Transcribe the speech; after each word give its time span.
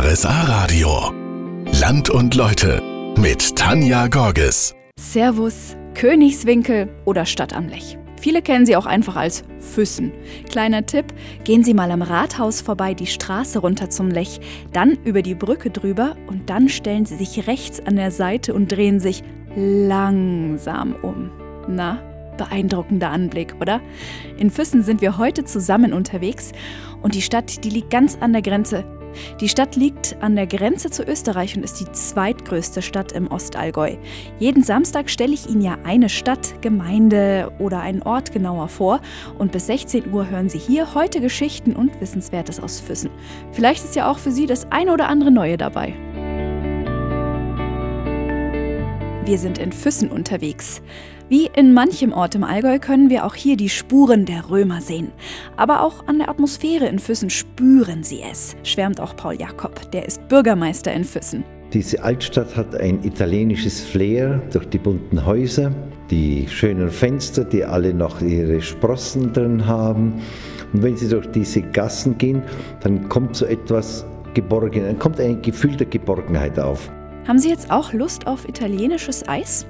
RSA 0.00 0.42
Radio. 0.42 1.12
Land 1.80 2.08
und 2.08 2.36
Leute 2.36 2.80
mit 3.18 3.56
Tanja 3.56 4.06
Gorges. 4.06 4.76
Servus, 4.96 5.76
Königswinkel 5.94 6.88
oder 7.04 7.26
Stadt 7.26 7.52
am 7.52 7.66
Lech. 7.66 7.98
Viele 8.20 8.40
kennen 8.40 8.64
sie 8.64 8.76
auch 8.76 8.86
einfach 8.86 9.16
als 9.16 9.42
Füssen. 9.58 10.12
Kleiner 10.48 10.86
Tipp, 10.86 11.06
gehen 11.42 11.64
Sie 11.64 11.74
mal 11.74 11.90
am 11.90 12.02
Rathaus 12.02 12.60
vorbei 12.60 12.94
die 12.94 13.08
Straße 13.08 13.58
runter 13.58 13.90
zum 13.90 14.08
Lech, 14.08 14.38
dann 14.72 14.96
über 15.02 15.22
die 15.22 15.34
Brücke 15.34 15.70
drüber 15.70 16.14
und 16.28 16.48
dann 16.48 16.68
stellen 16.68 17.04
Sie 17.04 17.16
sich 17.16 17.48
rechts 17.48 17.84
an 17.84 17.96
der 17.96 18.12
Seite 18.12 18.54
und 18.54 18.70
drehen 18.70 19.00
sich 19.00 19.24
langsam 19.56 20.94
um. 21.02 21.32
Na, 21.66 22.00
beeindruckender 22.36 23.10
Anblick, 23.10 23.56
oder? 23.60 23.80
In 24.36 24.52
Füssen 24.52 24.84
sind 24.84 25.00
wir 25.00 25.18
heute 25.18 25.44
zusammen 25.44 25.92
unterwegs 25.92 26.52
und 27.02 27.16
die 27.16 27.22
Stadt, 27.22 27.64
die 27.64 27.70
liegt 27.70 27.90
ganz 27.90 28.16
an 28.20 28.32
der 28.32 28.42
Grenze 28.42 28.84
die 29.40 29.48
Stadt 29.48 29.76
liegt 29.76 30.16
an 30.20 30.36
der 30.36 30.46
Grenze 30.46 30.90
zu 30.90 31.04
Österreich 31.04 31.56
und 31.56 31.62
ist 31.62 31.80
die 31.80 31.90
zweitgrößte 31.92 32.82
Stadt 32.82 33.12
im 33.12 33.30
Ostallgäu. 33.30 33.96
Jeden 34.38 34.62
Samstag 34.62 35.10
stelle 35.10 35.34
ich 35.34 35.48
Ihnen 35.48 35.62
ja 35.62 35.78
eine 35.84 36.08
Stadt, 36.08 36.60
Gemeinde 36.60 37.52
oder 37.58 37.80
einen 37.80 38.02
Ort 38.02 38.32
genauer 38.32 38.68
vor 38.68 39.00
und 39.38 39.52
bis 39.52 39.66
16 39.66 40.12
Uhr 40.12 40.28
hören 40.28 40.48
Sie 40.48 40.58
hier 40.58 40.94
heute 40.94 41.20
Geschichten 41.20 41.74
und 41.74 42.00
Wissenswertes 42.00 42.60
aus 42.60 42.80
Füssen. 42.80 43.10
Vielleicht 43.52 43.84
ist 43.84 43.96
ja 43.96 44.10
auch 44.10 44.18
für 44.18 44.30
Sie 44.30 44.46
das 44.46 44.70
eine 44.70 44.92
oder 44.92 45.08
andere 45.08 45.30
Neue 45.30 45.56
dabei. 45.56 45.94
Wir 49.28 49.38
sind 49.38 49.58
in 49.58 49.72
Füssen 49.72 50.10
unterwegs. 50.10 50.80
Wie 51.30 51.50
in 51.54 51.74
manchem 51.74 52.14
Ort 52.14 52.34
im 52.34 52.42
Allgäu 52.42 52.78
können 52.78 53.10
wir 53.10 53.26
auch 53.26 53.34
hier 53.34 53.58
die 53.58 53.68
Spuren 53.68 54.24
der 54.24 54.48
Römer 54.48 54.80
sehen. 54.80 55.12
Aber 55.58 55.82
auch 55.82 56.06
an 56.06 56.18
der 56.18 56.30
Atmosphäre 56.30 56.86
in 56.86 56.98
Füssen 56.98 57.28
spüren 57.28 58.02
sie 58.02 58.22
es, 58.22 58.56
schwärmt 58.62 58.98
auch 58.98 59.14
Paul 59.14 59.34
Jakob, 59.34 59.90
der 59.90 60.06
ist 60.06 60.26
Bürgermeister 60.28 60.90
in 60.90 61.04
Füssen. 61.04 61.44
Diese 61.74 62.02
Altstadt 62.02 62.56
hat 62.56 62.74
ein 62.76 63.04
italienisches 63.04 63.82
Flair 63.82 64.40
durch 64.50 64.70
die 64.70 64.78
bunten 64.78 65.26
Häuser, 65.26 65.70
die 66.10 66.48
schönen 66.48 66.88
Fenster, 66.88 67.44
die 67.44 67.62
alle 67.62 67.92
noch 67.92 68.22
ihre 68.22 68.62
Sprossen 68.62 69.30
drin 69.34 69.66
haben. 69.66 70.14
Und 70.72 70.82
wenn 70.82 70.96
Sie 70.96 71.10
durch 71.10 71.26
diese 71.26 71.60
Gassen 71.60 72.16
gehen, 72.16 72.42
dann 72.80 73.06
kommt 73.10 73.36
so 73.36 73.44
etwas 73.44 74.06
geborgen, 74.32 74.84
dann 74.86 74.98
kommt 74.98 75.20
ein 75.20 75.42
Gefühl 75.42 75.76
der 75.76 75.88
Geborgenheit 75.88 76.58
auf. 76.58 76.90
Haben 77.26 77.38
Sie 77.38 77.50
jetzt 77.50 77.70
auch 77.70 77.92
Lust 77.92 78.26
auf 78.26 78.48
italienisches 78.48 79.28
Eis? 79.28 79.66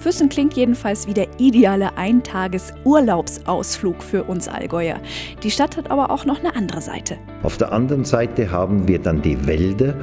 Füssen 0.00 0.28
klingt 0.28 0.54
jedenfalls 0.54 1.06
wie 1.06 1.14
der 1.14 1.28
ideale 1.38 1.96
Eintages-Urlaubsausflug 1.96 4.02
für 4.02 4.24
uns 4.24 4.48
Allgäuer. 4.48 5.00
Die 5.42 5.50
Stadt 5.50 5.76
hat 5.76 5.90
aber 5.90 6.10
auch 6.10 6.24
noch 6.24 6.38
eine 6.38 6.54
andere 6.54 6.80
Seite. 6.80 7.18
Auf 7.42 7.56
der 7.56 7.72
anderen 7.72 8.04
Seite 8.04 8.50
haben 8.50 8.86
wir 8.86 9.00
dann 9.00 9.22
die 9.22 9.46
Wälder, 9.46 9.94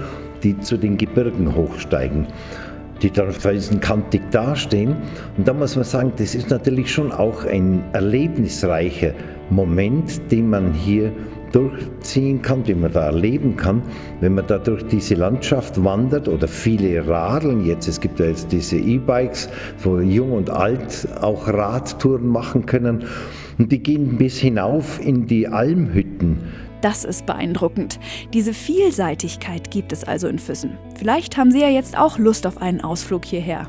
die 0.44 0.60
zu 0.60 0.78
den 0.78 0.98
Gebirgen 0.98 1.56
hochsteigen 1.56 2.28
die 3.02 3.12
dann 3.12 3.32
felsenkantig 3.32 4.22
dastehen. 4.32 4.96
Und 5.38 5.48
da 5.48 5.54
muss 5.54 5.76
man 5.76 5.84
sagen, 5.84 6.14
das 6.18 6.34
ist 6.34 6.50
natürlich 6.50 6.92
schon 6.92 7.12
auch 7.12 7.46
ein 7.46 7.84
erlebnisreicher 7.94 9.14
Moment, 9.50 10.32
den 10.32 10.50
man 10.50 10.74
hier 10.74 11.12
durchziehen 11.56 12.42
kann, 12.42 12.64
den 12.64 12.82
man 12.82 12.92
da 12.92 13.06
erleben 13.06 13.56
kann, 13.56 13.82
wenn 14.20 14.36
man 14.36 14.46
da 14.46 14.58
durch 14.58 14.84
diese 14.88 15.16
Landschaft 15.16 15.82
wandert 15.82 16.28
oder 16.28 16.48
viele 16.48 17.08
radeln. 17.08 17.66
Jetzt, 17.66 17.88
es 17.88 18.02
gibt 18.02 18.20
ja 18.20 18.26
jetzt 18.26 18.52
diese 18.52 18.78
E-Bikes, 18.78 19.50
wo 19.82 20.00
jung 20.00 20.34
und 20.34 20.50
alt 20.50 21.08
auch 21.22 21.48
Radtouren 21.48 22.28
machen 22.28 22.66
können. 22.66 23.06
Und 23.58 23.72
die 23.72 23.82
gehen 23.82 24.18
bis 24.18 24.38
hinauf 24.38 25.00
in 25.04 25.28
die 25.28 25.48
Almhütten. 25.48 26.40
Das 26.82 27.06
ist 27.06 27.26
beeindruckend. 27.26 28.00
Diese 28.34 28.54
Vielseitigkeit 28.54 29.72
gibt 29.72 29.94
es 29.94 30.04
also 30.04 30.28
in 30.28 30.38
Füssen. 30.38 30.78
Vielleicht 30.98 31.38
haben 31.38 31.52
Sie 31.52 31.62
ja 31.62 31.70
jetzt 31.70 31.98
auch 31.98 32.20
Lust 32.20 32.46
auf 32.46 32.62
einen 32.62 32.82
Ausflug 32.82 33.24
hierher. 33.26 33.68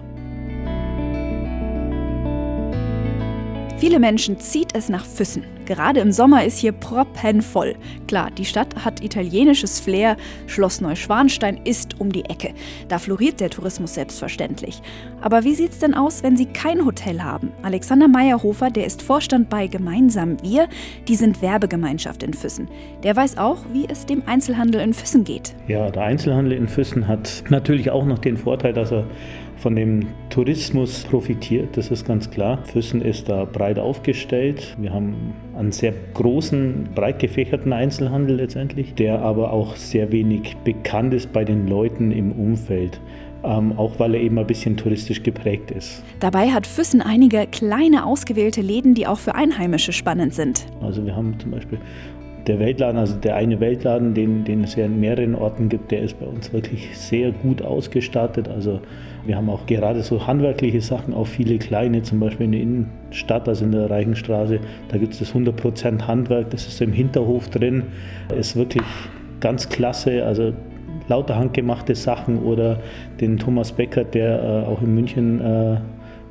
Viele 3.79 4.01
Menschen 4.01 4.41
zieht 4.41 4.75
es 4.75 4.89
nach 4.89 5.05
Füssen. 5.05 5.45
Gerade 5.67 6.01
im 6.01 6.11
Sommer 6.11 6.45
ist 6.45 6.59
hier 6.59 6.73
proppenvoll. 6.73 7.75
Klar, 8.07 8.31
die 8.31 8.47
Stadt 8.47 8.85
hat 8.87 9.05
italienisches 9.05 9.81
Flair, 9.81 10.17
Schloss 10.47 10.81
Neuschwanstein 10.81 11.61
ist 11.65 12.01
um 12.01 12.11
die 12.11 12.25
Ecke. 12.25 12.55
Da 12.89 12.99
floriert 12.99 13.39
der 13.41 13.51
Tourismus 13.51 13.95
selbstverständlich. 13.95 14.81
Aber 15.21 15.45
wie 15.45 15.55
sieht's 15.55 15.79
denn 15.79 15.93
aus, 15.93 16.23
wenn 16.23 16.39
Sie 16.39 16.47
kein 16.47 16.87
Hotel 16.87 17.23
haben? 17.23 17.53
Alexander 17.63 18.09
Meyerhofer, 18.09 18.71
der 18.71 18.87
ist 18.87 19.03
Vorstand 19.03 19.51
bei 19.51 19.67
Gemeinsam 19.67 20.43
Wir, 20.43 20.69
die 21.07 21.17
sind 21.17 21.43
Werbegemeinschaft 21.43 22.23
in 22.23 22.33
Füssen. 22.33 22.69
Der 23.03 23.15
weiß 23.15 23.37
auch, 23.37 23.59
wie 23.73 23.87
es 23.89 24.07
dem 24.07 24.23
Einzelhandel 24.25 24.81
in 24.81 24.95
Füssen 24.95 25.25
geht. 25.25 25.55
Ja, 25.67 25.91
der 25.91 26.05
Einzelhandel 26.05 26.53
in 26.53 26.69
Füssen 26.69 27.09
hat 27.09 27.45
natürlich 27.51 27.91
auch 27.91 28.07
noch 28.07 28.21
den 28.21 28.39
Vorteil, 28.39 28.73
dass 28.73 28.91
er 28.91 29.05
von 29.57 29.75
dem 29.75 30.07
Tourismus 30.31 31.05
profitiert, 31.05 31.77
das 31.77 31.91
ist 31.91 32.07
ganz 32.07 32.31
klar. 32.31 32.59
Füssen 32.65 33.01
ist 33.01 33.29
da 33.29 33.45
breit 33.45 33.79
aufgestellt. 33.79 34.77
Wir 34.79 34.93
haben 34.93 35.35
einen 35.57 35.73
sehr 35.73 35.93
großen, 36.15 36.89
breit 36.95 37.19
gefächerten 37.19 37.73
Einzelhandel 37.73 38.37
letztendlich, 38.37 38.95
der 38.95 39.21
aber 39.21 39.53
auch 39.53 39.77
sehr 39.77 40.13
wenig 40.13 40.57
bekannt 40.65 41.15
ist 41.15 41.33
bei 41.33 41.45
den 41.45 41.67
Leuten 41.67 42.13
im 42.13 42.33
Umfeld. 42.33 43.01
Ähm, 43.45 43.79
auch 43.79 43.99
weil 43.99 44.15
er 44.15 44.21
eben 44.21 44.39
ein 44.39 44.47
bisschen 44.47 44.77
touristisch 44.77 45.23
geprägt 45.23 45.71
ist. 45.71 46.03
Dabei 46.21 46.49
hat 46.49 46.67
Füssen 46.67 47.01
einige 47.01 47.47
kleine 47.47 48.05
ausgewählte 48.05 48.61
Läden, 48.61 48.95
die 48.95 49.07
auch 49.07 49.19
für 49.19 49.35
Einheimische 49.35 49.93
spannend 49.93 50.35
sind. 50.35 50.67
Also 50.81 51.05
wir 51.05 51.15
haben 51.15 51.39
zum 51.39 51.53
Beispiel 51.53 51.79
der 52.47 52.61
Weltladen, 52.61 52.99
also 52.99 53.17
der 53.17 53.37
eine 53.37 53.61
Weltladen, 53.61 54.15
den, 54.15 54.45
den 54.45 54.65
es 54.65 54.77
ja 54.77 54.85
in 54.85 55.01
mehreren 55.01 55.35
Orten 55.35 55.69
gibt, 55.69 55.91
der 55.91 56.03
ist 56.03 56.19
bei 56.21 56.27
uns 56.27 56.53
wirklich 56.53 56.97
sehr 56.97 57.33
gut 57.33 57.63
ausgestattet. 57.63 58.49
Also 58.49 58.81
wir 59.25 59.37
haben 59.37 59.51
auch 59.51 59.67
gerade 59.67 60.03
so 60.03 60.27
handwerkliche 60.27 60.81
Sachen, 60.81 61.13
auch 61.13 61.27
viele 61.27 61.59
kleine, 61.59 62.03
zum 62.03 62.21
Beispiel 62.21 62.47
in 62.47 62.53
der 62.53 62.61
Innenstadt, 62.61 63.49
also 63.49 63.65
in 63.65 63.73
der 63.73 63.91
Reichenstraße, 63.91 64.61
da 64.89 64.99
gibt 64.99 65.15
es 65.15 65.19
das 65.19 65.35
100% 65.35 66.07
Handwerk, 66.07 66.51
das 66.51 66.67
ist 66.67 66.81
im 66.81 66.93
Hinterhof 66.93 67.49
drin, 67.49 67.85
ist 68.37 68.55
wirklich 68.55 68.85
ganz 69.41 69.69
klasse, 69.69 70.25
also 70.25 70.53
lauter 71.09 71.37
handgemachte 71.37 71.95
Sachen 71.95 72.39
oder 72.39 72.81
den 73.21 73.39
Thomas 73.39 73.73
Becker, 73.73 74.05
der 74.05 74.43
äh, 74.43 74.67
auch 74.67 74.83
in 74.83 74.95
München 74.95 75.41
äh, 75.41 75.77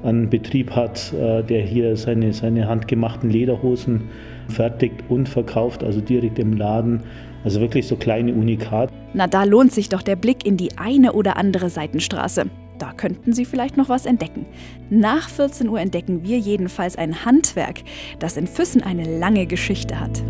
einen 0.05 0.29
Betrieb 0.29 0.71
hat, 0.71 1.13
äh, 1.13 1.43
der 1.43 1.61
hier 1.61 1.97
seine, 1.97 2.31
seine 2.33 2.67
handgemachten 2.67 3.29
Lederhosen 3.29 4.09
fertigt 4.49 5.03
und 5.09 5.29
verkauft, 5.29 5.83
also 5.83 6.01
direkt 6.01 6.39
im 6.39 6.53
Laden. 6.53 7.03
Also 7.43 7.61
wirklich 7.61 7.87
so 7.87 7.95
kleine 7.95 8.33
Unikat. 8.33 8.89
Na, 9.13 9.27
da 9.27 9.43
lohnt 9.43 9.71
sich 9.71 9.89
doch 9.89 10.01
der 10.01 10.15
Blick 10.15 10.45
in 10.45 10.57
die 10.57 10.77
eine 10.77 11.13
oder 11.13 11.37
andere 11.37 11.69
Seitenstraße. 11.69 12.45
Da 12.79 12.91
könnten 12.91 13.33
Sie 13.33 13.45
vielleicht 13.45 13.77
noch 13.77 13.87
was 13.87 14.05
entdecken. 14.05 14.45
Nach 14.89 15.29
14 15.29 15.69
Uhr 15.69 15.79
entdecken 15.79 16.23
wir 16.23 16.37
jedenfalls 16.37 16.97
ein 16.97 17.23
Handwerk, 17.23 17.81
das 18.19 18.35
in 18.35 18.47
Füssen 18.47 18.83
eine 18.83 19.19
lange 19.19 19.45
Geschichte 19.45 19.99
hat. 19.99 20.21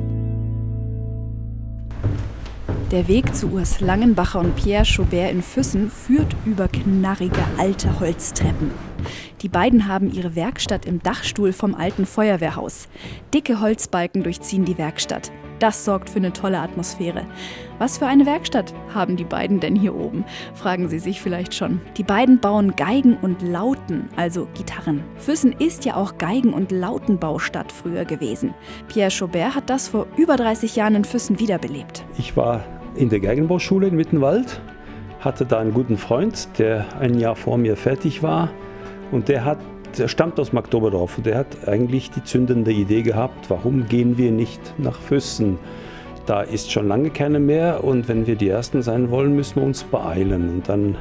Der 2.95 3.09
Weg 3.09 3.35
zu 3.35 3.49
Urs 3.49 3.81
Langenbacher 3.81 4.39
und 4.39 4.55
Pierre 4.55 4.85
Chaubert 4.85 5.29
in 5.29 5.41
Füssen 5.41 5.91
führt 5.91 6.33
über 6.45 6.69
knarrige 6.69 7.43
alte 7.57 7.99
Holztreppen. 7.99 8.71
Die 9.41 9.49
beiden 9.49 9.89
haben 9.89 10.09
ihre 10.09 10.37
Werkstatt 10.37 10.85
im 10.85 11.03
Dachstuhl 11.03 11.51
vom 11.51 11.75
alten 11.75 12.05
Feuerwehrhaus. 12.05 12.87
Dicke 13.33 13.59
Holzbalken 13.59 14.23
durchziehen 14.23 14.63
die 14.63 14.77
Werkstatt. 14.77 15.29
Das 15.59 15.83
sorgt 15.83 16.09
für 16.09 16.19
eine 16.19 16.31
tolle 16.31 16.59
Atmosphäre. 16.59 17.25
Was 17.79 17.97
für 17.97 18.05
eine 18.05 18.25
Werkstatt 18.25 18.73
haben 18.93 19.17
die 19.17 19.25
beiden 19.25 19.59
denn 19.59 19.75
hier 19.75 19.93
oben? 19.93 20.23
Fragen 20.53 20.87
Sie 20.87 20.99
sich 20.99 21.21
vielleicht 21.21 21.53
schon. 21.53 21.81
Die 21.97 22.03
beiden 22.03 22.39
bauen 22.39 22.77
Geigen 22.77 23.17
und 23.17 23.41
Lauten, 23.41 24.07
also 24.15 24.47
Gitarren. 24.53 25.03
Füssen 25.17 25.51
ist 25.51 25.83
ja 25.83 25.95
auch 25.95 26.17
Geigen- 26.17 26.53
und 26.53 26.71
Lautenbaustadt 26.71 27.73
früher 27.73 28.05
gewesen. 28.05 28.53
Pierre 28.87 29.11
Chaubert 29.11 29.55
hat 29.55 29.69
das 29.69 29.89
vor 29.89 30.07
über 30.15 30.37
30 30.37 30.77
Jahren 30.77 30.95
in 30.95 31.03
Füssen 31.05 31.39
wiederbelebt. 31.39 32.05
Ich 32.17 32.37
war 32.37 32.63
in 32.95 33.09
der 33.09 33.19
Geigenbauschule 33.19 33.87
in 33.87 33.95
Mittenwald, 33.95 34.61
hatte 35.19 35.45
da 35.45 35.59
einen 35.59 35.73
guten 35.73 35.97
Freund, 35.97 36.47
der 36.57 36.85
ein 36.99 37.19
Jahr 37.19 37.35
vor 37.35 37.57
mir 37.57 37.75
fertig 37.75 38.23
war 38.23 38.49
und 39.11 39.27
der 39.27 39.45
hat 39.45 39.59
der 39.97 40.07
stammt 40.07 40.39
aus 40.39 40.53
Magdoberdorf 40.53 41.17
und 41.17 41.25
der 41.25 41.37
hat 41.37 41.67
eigentlich 41.67 42.11
die 42.11 42.23
zündende 42.23 42.71
Idee 42.71 43.01
gehabt, 43.01 43.49
warum 43.49 43.87
gehen 43.87 44.17
wir 44.17 44.31
nicht 44.31 44.59
nach 44.77 44.99
Füssen? 44.99 45.57
Da 46.25 46.41
ist 46.41 46.71
schon 46.71 46.87
lange 46.87 47.11
keiner 47.11 47.39
mehr 47.39 47.83
und 47.83 48.07
wenn 48.07 48.27
wir 48.27 48.35
die 48.35 48.49
Ersten 48.49 48.81
sein 48.81 49.11
wollen, 49.11 49.35
müssen 49.35 49.57
wir 49.57 49.63
uns 49.63 49.83
beeilen. 49.83 50.49
Und 50.49 50.69
dann 50.69 50.97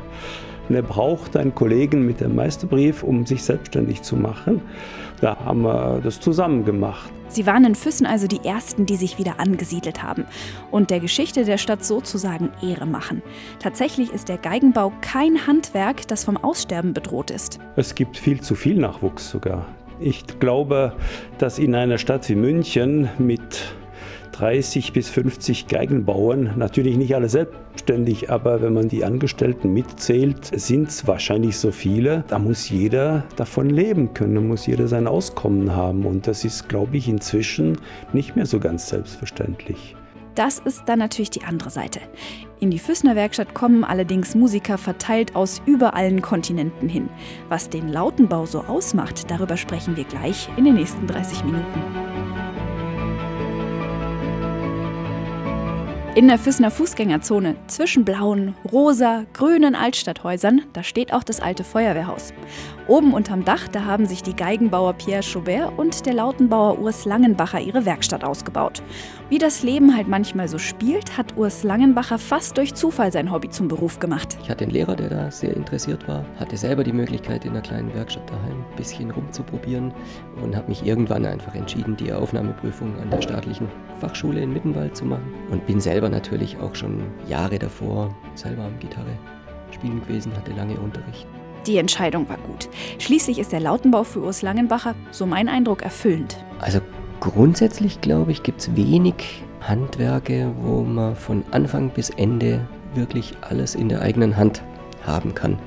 und 0.69 0.75
er 0.75 0.83
braucht 0.83 1.37
einen 1.37 1.55
Kollegen 1.55 2.07
mit 2.07 2.21
dem 2.21 2.35
Meisterbrief, 2.35 3.03
um 3.03 3.27
sich 3.27 3.43
selbstständig 3.43 4.03
zu 4.03 4.17
machen. 4.17 4.63
Da 5.21 5.37
haben 5.45 5.63
wir 5.63 6.01
das 6.03 6.21
zusammen 6.21 6.65
gemacht. 6.65 7.11
Sie 7.29 7.47
waren 7.47 7.65
in 7.65 7.75
Füssen 7.75 8.07
also 8.07 8.27
die 8.27 8.45
Ersten, 8.45 8.87
die 8.87 8.97
sich 8.97 9.19
wieder 9.19 9.41
angesiedelt 9.41 10.03
haben 10.03 10.25
und 10.71 10.91
der 10.91 11.01
Geschichte 11.01 11.45
der 11.45 11.59
Stadt 11.59 11.85
sozusagen 11.85 12.51
Ehre 12.63 12.87
machen. 12.87 13.23
Tatsächlich 13.59 14.13
ist 14.13 14.29
der 14.29 14.39
Geigenbau 14.39 14.93
kein 15.01 15.47
Handwerk, 15.47 16.07
das 16.07 16.25
vom 16.25 16.37
Aussterben 16.37 16.95
bedroht 16.95 17.31
ist. 17.31 17.59
Es 17.77 17.95
gibt 17.95 18.17
viel 18.17 18.41
zu 18.41 18.55
viel 18.55 18.77
Nachwuchs 18.77 19.31
sogar. 19.31 19.67
Ich 19.99 20.25
glaube, 20.39 20.93
dass 21.39 21.59
in 21.59 21.75
einer 21.75 21.99
Stadt 21.99 22.29
wie 22.29 22.35
München 22.35 23.09
mit 23.19 23.75
30 24.35 24.93
bis 24.93 25.09
50 25.11 25.69
Geigenbauern, 25.69 26.55
natürlich 26.57 26.97
nicht 26.97 27.15
alle 27.15 27.29
selbstständig, 27.29 28.31
aber 28.31 28.63
wenn 28.63 28.75
man 28.75 28.89
die 28.89 29.05
Angestellten 29.05 29.73
mitzählt, 29.73 30.51
sind 30.61 30.89
es 30.89 31.07
wahrscheinlich 31.07 31.57
so 31.57 31.71
viele. 31.71 32.25
Da 32.27 32.41
muss 32.41 32.69
jeder 32.69 33.23
davon 33.37 33.71
leben 33.71 34.13
können, 34.13 34.35
da 34.35 34.41
muss 34.41 34.67
jeder 34.67 34.89
sein 34.89 35.07
Auskommen 35.07 35.77
haben 35.77 36.05
und 36.05 36.27
das 36.27 36.45
ist, 36.45 36.69
glaube 36.69 36.97
ich, 36.97 37.09
inzwischen 37.09 37.79
nicht 38.13 38.35
mehr 38.35 38.47
so 38.47 38.59
ganz 38.59 38.89
selbstverständlich. 38.89 39.95
Das 40.35 40.59
ist 40.59 40.83
dann 40.87 40.99
natürlich 40.99 41.31
die 41.31 41.45
andere 41.45 41.71
Seite. 41.71 42.01
In 42.59 42.73
die 42.73 42.81
Füssner 42.81 43.15
Werkstatt 43.15 43.55
kommen 43.55 43.85
allerdings 43.85 44.35
Musiker 44.35 44.79
verteilt 44.79 45.37
aus 45.37 45.63
über 45.65 45.95
allen 45.95 46.23
Kontinenten 46.23 46.89
hin. 46.89 47.09
Was 47.49 47.71
den 47.71 47.89
Lautenbau 47.89 48.47
so 48.47 48.65
ausmacht, 48.65 49.31
darüber 49.31 49.57
sprechen 49.57 49.97
wir 49.97 50.05
gleich 50.05 50.49
in 50.57 50.65
den 50.65 50.75
nächsten 50.75 51.07
30 51.07 51.45
Minuten. 51.45 52.05
In 56.15 56.29
der 56.29 56.39
Füssener 56.39 56.71
Fußgängerzone 56.71 57.57
zwischen 57.67 58.05
blauen, 58.05 58.55
rosa, 58.71 59.25
grünen 59.33 59.75
Altstadthäusern, 59.75 60.63
da 60.73 60.85
steht 60.85 61.13
auch 61.13 61.25
das 61.25 61.41
alte 61.41 61.65
Feuerwehrhaus. 61.65 62.33
Oben 62.87 63.15
unterm 63.15 63.47
Dach, 63.47 63.67
da 63.67 63.87
haben 63.87 64.05
sich 64.05 64.23
die 64.23 64.37
Geigenbauer 64.37 64.93
Pierre 64.93 65.23
Chaubert 65.23 65.73
und 65.79 66.05
der 66.05 66.13
Lautenbauer 66.13 66.79
Urs 66.79 67.07
Langenbacher 67.07 67.59
ihre 67.59 67.87
Werkstatt 67.87 68.25
ausgebaut. 68.25 68.83
Wie 69.31 69.39
das 69.39 69.63
Leben 69.63 69.97
halt 69.97 70.07
manchmal 70.07 70.49
so 70.49 70.59
spielt, 70.59 71.17
hat 71.17 71.35
Urs 71.39 71.63
Langenbacher 71.63 72.19
fast 72.19 72.59
durch 72.59 72.75
Zufall 72.75 73.11
sein 73.11 73.33
Hobby 73.33 73.49
zum 73.49 73.69
Beruf 73.69 74.01
gemacht. 74.01 74.37
Ich 74.43 74.51
hatte 74.51 74.65
einen 74.65 74.73
Lehrer, 74.73 74.97
der 74.97 75.09
da 75.09 75.31
sehr 75.31 75.57
interessiert 75.57 76.07
war, 76.07 76.27
hatte 76.39 76.59
selber 76.59 76.85
die 76.85 76.93
Möglichkeit, 76.93 77.47
in 77.47 77.53
einer 77.53 77.63
kleinen 77.63 77.95
Werkstatt 77.95 78.29
daheim 78.29 78.61
ein 78.71 78.77
bisschen 78.77 79.11
rumzuprobieren 79.11 79.91
und 80.43 80.55
habe 80.55 80.69
mich 80.69 80.85
irgendwann 80.85 81.25
einfach 81.25 81.55
entschieden, 81.55 81.97
die 81.97 82.13
Aufnahmeprüfung 82.13 83.01
an 83.01 83.09
der 83.09 83.23
staatlichen 83.23 83.67
Fachschule 83.99 84.43
in 84.43 84.53
Mittenwald 84.53 84.95
zu 84.95 85.07
machen 85.07 85.33
und 85.51 85.67
bin 85.67 85.81
selber 85.81 86.11
natürlich 86.11 86.59
auch 86.59 86.75
schon 86.75 87.03
Jahre 87.27 87.59
davor 87.59 88.15
selber 88.35 88.65
am 88.65 88.79
Gitarre 88.79 89.17
spielen 89.71 90.03
gewesen, 90.03 90.37
hatte 90.37 90.53
lange 90.53 90.79
Unterricht. 90.79 91.27
Die 91.67 91.79
Entscheidung 91.79 92.29
war 92.29 92.37
gut. 92.37 92.69
Schließlich 92.99 93.39
ist 93.39 93.53
der 93.53 93.61
Lautenbau 93.61 94.05
für 94.05 94.21
Urs 94.21 94.43
Langenbacher, 94.43 94.95
so 95.11 95.25
mein 95.25 95.49
Eindruck, 95.49 95.83
erfüllend. 95.83 96.37
Also 96.61 96.81
grundsätzlich, 97.21 98.01
glaube 98.01 98.33
ich, 98.33 98.43
gibt 98.43 98.61
es 98.61 98.77
wenig 98.77 99.43
Handwerke, 99.61 100.53
wo 100.61 100.83
man 100.83 101.17
von 101.17 101.43
Anfang 101.53 101.89
bis 101.91 102.11
Ende 102.11 102.61
wirklich 102.95 103.33
alles 103.41 103.75
in 103.75 103.89
der 103.89 104.03
eigenen 104.03 104.37
Hand 104.37 104.63
haben 105.07 105.35
kann. 105.35 105.59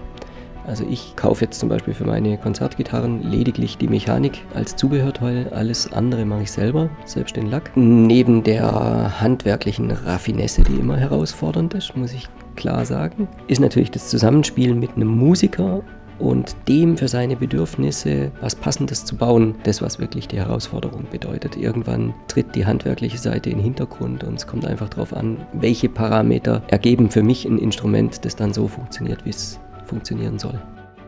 Also 0.67 0.85
ich 0.88 1.15
kaufe 1.15 1.45
jetzt 1.45 1.59
zum 1.59 1.69
Beispiel 1.69 1.94
für 1.94 2.05
meine 2.05 2.38
Konzertgitarren 2.38 3.23
lediglich 3.23 3.77
die 3.77 3.88
Mechanik 3.88 4.44
als 4.53 4.75
Zubehörteil. 4.75 5.49
Alles 5.53 5.91
andere 5.94 6.25
mache 6.25 6.44
ich 6.44 6.51
selber, 6.51 6.89
selbst 7.05 7.38
den 7.38 7.49
Lack. 7.49 7.71
Neben 7.75 8.44
der 8.44 9.19
handwerklichen 9.21 9.91
Raffinesse, 9.91 10.63
die 10.63 10.75
immer 10.75 10.97
herausfordernd 10.97 11.73
ist, 11.73 11.95
muss 11.95 12.13
ich 12.13 12.27
klar 12.57 12.86
sagen, 12.86 13.30
ist 13.48 13.62
natürlich 13.62 13.92
das 13.92 14.09
Zusammenspiel 14.09 14.74
mit 14.74 14.95
einem 14.95 15.07
Musiker 15.07 15.83
und 16.19 16.56
dem 16.68 16.98
für 16.98 17.07
seine 17.07 17.36
Bedürfnisse 17.36 18.31
was 18.42 18.56
Passendes 18.56 19.06
zu 19.06 19.15
bauen, 19.15 19.56
das, 19.63 19.81
was 19.81 20.00
wirklich 20.00 20.27
die 20.27 20.38
Herausforderung 20.38 21.06
bedeutet. 21.12 21.56
Irgendwann 21.56 22.13
tritt 22.27 22.56
die 22.56 22.65
handwerkliche 22.65 23.18
Seite 23.18 23.50
in 23.50 23.57
den 23.57 23.63
Hintergrund 23.63 24.24
und 24.24 24.36
es 24.36 24.48
kommt 24.48 24.65
einfach 24.65 24.89
darauf 24.89 25.13
an, 25.13 25.38
welche 25.54 25.89
Parameter 25.89 26.63
ergeben 26.68 27.09
für 27.09 27.24
mich 27.24 27.45
ein 27.45 27.59
Instrument, 27.59 28.25
das 28.25 28.36
dann 28.36 28.54
so 28.54 28.68
funktioniert, 28.68 29.25
wie 29.25 29.30
es 29.30 29.59
funktionieren 29.86 30.39
soll. 30.39 30.59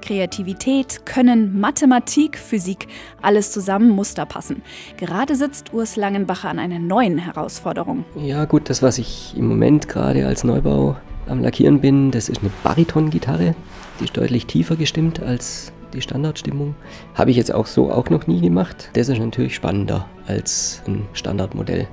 Kreativität, 0.01 1.06
Können, 1.06 1.60
Mathematik, 1.60 2.38
Physik, 2.38 2.88
alles 3.22 3.51
zusammen 3.51 3.90
muss 3.90 4.13
da 4.13 4.24
passen. 4.24 4.62
Gerade 4.98 5.36
sitzt 5.36 5.74
Urs 5.74 5.98
Langenbacher 5.98 6.50
an 6.50 6.57
einer 6.57 6.80
neuen 6.80 7.18
Herausforderung. 7.18 8.06
Ja 8.16 8.46
gut, 8.46 8.69
das, 8.69 8.81
was 8.81 8.98
ich 8.98 9.36
im 9.38 9.48
Moment 9.48 9.90
gerade 9.90 10.25
als 10.25 10.46
Neubau 10.46 10.96
am 11.30 11.42
Lackieren 11.42 11.80
bin, 11.81 12.12
das 12.12 12.30
ist 12.30 12.42
eine 12.42 12.52
Bariton-Gitarre. 12.64 13.56
Die 14.00 14.06
ist 14.06 14.18
deutlich 14.18 14.46
tiefer 14.46 14.76
gestimmt 14.76 15.22
als 15.22 15.72
die 15.94 16.02
Standardstimmung. 16.02 16.76
Habe 17.16 17.31
ich 17.31 17.38
jetzt 17.38 17.54
auch 17.54 17.66
so 17.66 17.92
auch 17.92 18.10
noch 18.10 18.28
nie 18.28 18.42
gemacht. 18.42 18.90
Das 18.94 19.10
ist 19.10 19.20
natürlich 19.20 19.56
spannender 19.56 20.08
als 20.28 20.81
ein 20.88 21.08
Standardmodell 21.14 21.88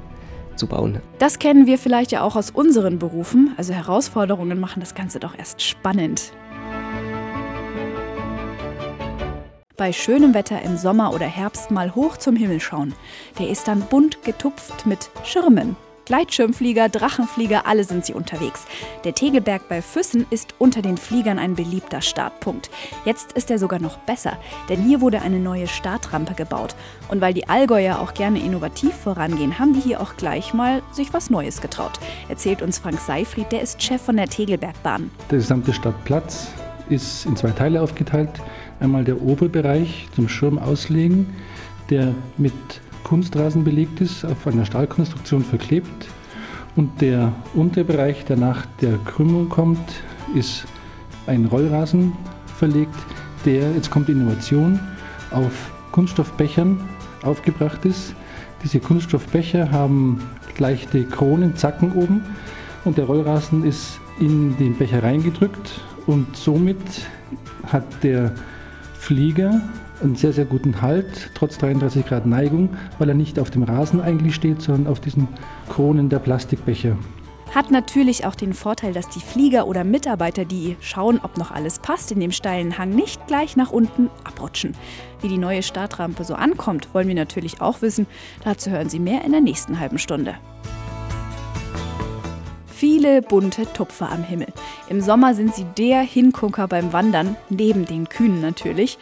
zu 0.56 0.66
bauen. 0.66 1.00
Das 1.18 1.38
kennen 1.38 1.66
wir 1.66 1.78
vielleicht 1.78 2.12
ja 2.12 2.22
auch 2.22 2.36
aus 2.36 2.50
unseren 2.50 2.98
Berufen. 2.98 3.54
Also 3.56 3.72
Herausforderungen 3.72 4.58
machen 4.58 4.80
das 4.80 4.94
Ganze 4.94 5.20
doch 5.20 5.36
erst 5.38 5.62
spannend. 5.62 6.32
Bei 9.76 9.92
schönem 9.92 10.32
Wetter 10.32 10.62
im 10.62 10.78
Sommer 10.78 11.12
oder 11.12 11.26
Herbst 11.26 11.70
mal 11.70 11.94
hoch 11.94 12.16
zum 12.16 12.34
Himmel 12.34 12.60
schauen. 12.60 12.94
Der 13.38 13.50
ist 13.50 13.68
dann 13.68 13.80
bunt 13.82 14.22
getupft 14.24 14.86
mit 14.86 15.10
Schirmen. 15.22 15.76
Gleitschirmflieger, 16.06 16.88
Drachenflieger, 16.88 17.66
alle 17.66 17.82
sind 17.82 18.06
sie 18.06 18.14
unterwegs. 18.14 18.64
Der 19.04 19.12
Tegelberg 19.12 19.68
bei 19.68 19.82
Füssen 19.82 20.24
ist 20.30 20.54
unter 20.58 20.80
den 20.80 20.96
Fliegern 20.96 21.38
ein 21.38 21.54
beliebter 21.54 22.00
Startpunkt. 22.00 22.70
Jetzt 23.04 23.32
ist 23.32 23.50
er 23.50 23.58
sogar 23.58 23.80
noch 23.80 23.98
besser, 23.98 24.38
denn 24.68 24.82
hier 24.82 25.00
wurde 25.00 25.20
eine 25.20 25.40
neue 25.40 25.66
Startrampe 25.66 26.34
gebaut. 26.34 26.76
Und 27.08 27.20
weil 27.20 27.34
die 27.34 27.48
Allgäuer 27.48 27.98
auch 27.98 28.14
gerne 28.14 28.38
innovativ 28.38 28.94
vorangehen, 28.94 29.58
haben 29.58 29.74
die 29.74 29.80
hier 29.80 30.00
auch 30.00 30.16
gleich 30.16 30.54
mal 30.54 30.80
sich 30.92 31.12
was 31.12 31.28
Neues 31.28 31.60
getraut. 31.60 31.98
Erzählt 32.28 32.62
uns 32.62 32.78
Frank 32.78 33.00
Seifried, 33.00 33.50
der 33.50 33.62
ist 33.62 33.82
Chef 33.82 34.00
von 34.00 34.16
der 34.16 34.28
Tegelbergbahn. 34.28 35.10
Der 35.30 35.38
gesamte 35.38 35.72
Stadtplatz 35.72 36.46
ist 36.88 37.26
in 37.26 37.34
zwei 37.34 37.50
Teile 37.50 37.82
aufgeteilt. 37.82 38.30
Einmal 38.78 39.02
der 39.02 39.20
Oberbereich 39.20 40.06
zum 40.14 40.28
Schirm 40.28 40.58
auslegen, 40.58 41.34
der 41.90 42.14
mit 42.36 42.54
Kunstrasen 43.06 43.62
belegt 43.62 44.00
ist, 44.00 44.24
auf 44.24 44.48
einer 44.48 44.64
Stahlkonstruktion 44.64 45.44
verklebt. 45.44 46.08
Und 46.74 47.00
der 47.00 47.32
Unterbereich, 47.54 48.24
der 48.24 48.36
nach 48.36 48.66
der 48.80 48.98
Krümmung 49.04 49.48
kommt, 49.48 49.78
ist 50.34 50.66
ein 51.28 51.44
Rollrasen 51.44 52.14
verlegt, 52.58 52.96
der, 53.44 53.70
jetzt 53.74 53.92
kommt 53.92 54.08
die 54.08 54.12
Innovation, 54.12 54.80
auf 55.30 55.70
Kunststoffbechern 55.92 56.80
aufgebracht 57.22 57.84
ist. 57.84 58.12
Diese 58.64 58.80
Kunststoffbecher 58.80 59.70
haben 59.70 60.20
leichte 60.58 61.04
Kronen, 61.04 61.54
Zacken 61.54 61.92
oben 61.92 62.24
und 62.84 62.98
der 62.98 63.04
Rollrasen 63.04 63.62
ist 63.62 64.00
in 64.18 64.56
den 64.56 64.76
Becher 64.76 65.04
reingedrückt 65.04 65.80
und 66.08 66.36
somit 66.36 67.06
hat 67.68 68.02
der 68.02 68.32
Flieger 68.98 69.60
einen 70.02 70.16
sehr, 70.16 70.32
sehr 70.32 70.44
guten 70.44 70.82
Halt, 70.82 71.30
trotz 71.34 71.58
33 71.58 72.06
Grad 72.06 72.26
Neigung, 72.26 72.70
weil 72.98 73.08
er 73.08 73.14
nicht 73.14 73.38
auf 73.38 73.50
dem 73.50 73.62
Rasen 73.62 74.00
eigentlich 74.00 74.34
steht, 74.34 74.62
sondern 74.62 74.86
auf 74.86 75.00
diesen 75.00 75.28
Kronen 75.68 76.08
der 76.08 76.18
Plastikbecher. 76.18 76.96
Hat 77.54 77.70
natürlich 77.70 78.26
auch 78.26 78.34
den 78.34 78.52
Vorteil, 78.52 78.92
dass 78.92 79.08
die 79.08 79.20
Flieger 79.20 79.66
oder 79.66 79.84
Mitarbeiter, 79.84 80.44
die 80.44 80.76
schauen, 80.80 81.20
ob 81.22 81.38
noch 81.38 81.50
alles 81.50 81.78
passt, 81.78 82.12
in 82.12 82.20
dem 82.20 82.32
steilen 82.32 82.76
Hang 82.76 82.90
nicht 82.90 83.26
gleich 83.28 83.56
nach 83.56 83.70
unten 83.70 84.10
abrutschen. 84.24 84.74
Wie 85.22 85.28
die 85.28 85.38
neue 85.38 85.62
Startrampe 85.62 86.24
so 86.24 86.34
ankommt, 86.34 86.92
wollen 86.92 87.08
wir 87.08 87.14
natürlich 87.14 87.60
auch 87.60 87.82
wissen. 87.82 88.06
Dazu 88.44 88.70
hören 88.70 88.88
Sie 88.88 88.98
mehr 88.98 89.24
in 89.24 89.32
der 89.32 89.40
nächsten 89.40 89.80
halben 89.80 89.98
Stunde. 89.98 90.34
Viele 92.66 93.22
bunte 93.22 93.64
Tupfer 93.72 94.12
am 94.12 94.22
Himmel. 94.22 94.48
Im 94.90 95.00
Sommer 95.00 95.34
sind 95.34 95.54
sie 95.54 95.64
der 95.78 96.02
Hingucker 96.02 96.68
beim 96.68 96.92
Wandern, 96.92 97.36
neben 97.48 97.86
den 97.86 98.06
Kühen 98.06 98.42
natürlich. 98.42 98.98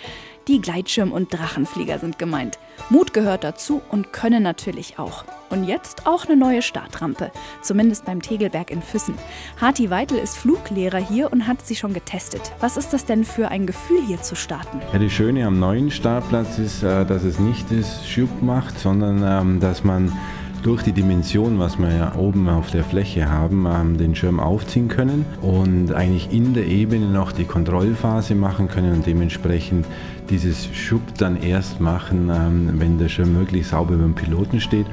Die 0.47 0.61
Gleitschirm- 0.61 1.13
und 1.13 1.33
Drachenflieger 1.33 1.99
sind 1.99 2.19
gemeint. 2.19 2.59
Mut 2.91 3.15
gehört 3.15 3.45
dazu 3.45 3.81
und 3.89 4.13
Können 4.13 4.43
natürlich 4.43 4.99
auch. 4.99 5.25
Und 5.49 5.65
jetzt 5.65 6.07
auch 6.07 6.27
eine 6.27 6.37
neue 6.37 6.61
Startrampe, 6.61 7.31
zumindest 7.63 8.05
beim 8.05 8.21
Tegelberg 8.21 8.71
in 8.71 8.83
Füssen. 8.83 9.15
Harti 9.59 9.89
Weitel 9.89 10.19
ist 10.19 10.37
Fluglehrer 10.37 10.99
hier 10.99 11.33
und 11.33 11.47
hat 11.47 11.67
sie 11.67 11.77
schon 11.77 11.95
getestet. 11.95 12.53
Was 12.61 12.77
ist 12.77 12.93
das 12.93 13.07
denn 13.07 13.25
für 13.25 13.49
ein 13.49 13.67
Gefühl, 13.67 14.03
hier 14.07 14.21
zu 14.21 14.37
starten? 14.37 14.83
Ja, 14.93 14.99
das 14.99 15.13
Schöne 15.13 15.47
am 15.47 15.59
neuen 15.59 15.91
Startplatz 15.91 16.59
ist, 16.59 16.83
äh, 16.83 17.07
dass 17.07 17.23
es 17.23 17.39
nicht 17.39 17.67
das 17.71 18.07
Schub 18.07 18.43
macht, 18.43 18.79
sondern 18.79 19.23
ähm, 19.25 19.61
dass 19.61 19.83
man 19.83 20.13
durch 20.65 20.83
die 20.83 20.93
Dimension, 20.93 21.59
was 21.59 21.79
wir 21.79 21.95
ja 21.95 22.15
oben 22.17 22.49
auf 22.49 22.71
der 22.71 22.85
Fläche 22.85 23.31
haben, 23.31 23.67
ähm, 23.71 23.99
den 23.99 24.17
Schirm 24.17 24.41
aufziehen 24.41 24.89
können 24.89 25.27
und 25.43 25.93
eigentlich 25.93 26.33
in 26.33 26.55
der 26.55 26.67
Ebene 26.67 27.07
noch 27.07 27.33
die 27.33 27.45
Kontrollphase 27.45 28.35
machen 28.35 28.69
können 28.69 28.95
und 28.95 29.07
dementsprechend 29.07 29.87
dieses 30.31 30.67
Schub 30.75 31.03
dann 31.19 31.41
erst 31.41 31.81
machen, 31.81 32.31
ähm, 32.35 32.81
wenn 32.81 32.99
der 32.99 33.11
Schirm 33.11 33.35
möglichst 33.35 33.73
sauber 33.73 33.95
über 33.95 34.05
dem 34.05 34.15
Piloten 34.15 34.59
steht 34.59 34.87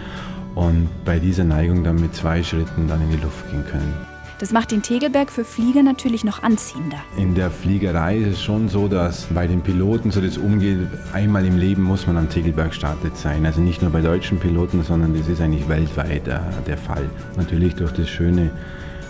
und 0.56 0.90
bei 1.06 1.20
dieser 1.20 1.46
Neigung 1.46 1.86
dann 1.86 2.02
mit 2.02 2.14
zwei 2.16 2.44
Schritten 2.44 2.90
dann 2.90 3.02
in 3.02 3.10
die 3.12 3.24
Luft 3.24 3.50
gehen 3.50 3.64
können. 3.66 4.11
Das 4.42 4.52
macht 4.52 4.72
den 4.72 4.82
Tegelberg 4.82 5.32
für 5.32 5.46
Flieger 5.46 5.84
natürlich 5.84 6.24
noch 6.24 6.42
anziehender. 6.42 6.98
In 7.16 7.36
der 7.36 7.52
Fliegerei 7.52 8.18
ist 8.18 8.38
es 8.38 8.42
schon 8.42 8.70
so, 8.70 8.88
dass 8.88 9.28
bei 9.28 9.46
den 9.46 9.62
Piloten 9.62 10.10
so 10.10 10.20
das 10.20 10.40
umgeht, 10.40 10.80
einmal 11.14 11.46
im 11.46 11.60
Leben 11.60 11.84
muss 11.84 12.08
man 12.08 12.18
am 12.18 12.28
Tegelberg 12.28 12.70
gestartet 12.70 13.16
sein. 13.16 13.46
Also 13.46 13.62
nicht 13.62 13.84
nur 13.84 13.92
bei 13.92 14.02
deutschen 14.02 14.40
Piloten, 14.40 14.82
sondern 14.82 15.14
das 15.16 15.28
ist 15.28 15.42
eigentlich 15.42 15.70
weltweit 15.70 16.28
äh, 16.28 16.40
der 16.66 16.80
Fall. 16.80 17.08
Natürlich 17.38 17.76
durch 17.76 17.92
das 17.92 18.10
schöne 18.10 18.50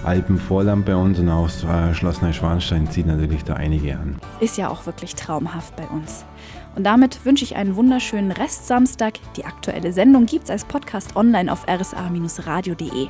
Alpenvorland 0.03 0.85
bei 0.85 0.97
uns 0.97 1.17
und 1.17 1.29
auch 1.29 1.47
äh, 1.47 1.93
Schloss 1.93 2.21
Neuschwanstein 2.21 2.91
zieht 2.91 3.07
natürlich 3.07 3.45
da 3.45 3.53
einige 3.53 3.93
an. 3.95 4.17
Ist 4.41 4.57
ja 4.57 4.67
auch 4.67 4.85
wirklich 4.85 5.15
traumhaft 5.15 5.77
bei 5.77 5.88
uns. 5.88 6.25
Und 6.75 6.83
damit 6.83 7.25
wünsche 7.25 7.45
ich 7.45 7.55
einen 7.55 7.77
wunderschönen 7.77 8.31
Restsamstag. 8.31 9.13
Die 9.38 9.45
aktuelle 9.45 9.93
Sendung 9.93 10.25
gibt 10.25 10.45
es 10.45 10.51
als 10.51 10.65
Podcast 10.65 10.81
Podcast 10.91 11.15
online 11.15 11.51
auf 11.51 11.65
rsa-radio.de. 11.67 13.07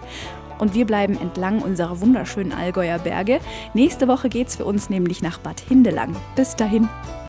Und 0.62 0.76
wir 0.76 0.86
bleiben 0.86 1.20
entlang 1.20 1.64
unserer 1.64 2.00
wunderschönen 2.02 2.54
Allgäuer 2.54 3.00
Berge. 3.00 3.40
Nächste 3.74 4.08
Woche 4.08 4.30
geht's 4.30 4.56
für 4.56 4.66
uns 4.66 4.92
nämlich 4.92 5.24
nach 5.24 5.40
Bad 5.40 5.60
Hindelang. 5.60 6.16
Bis 6.36 6.56
dahin. 6.56 6.88